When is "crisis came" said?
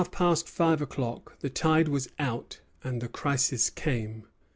3.07-4.25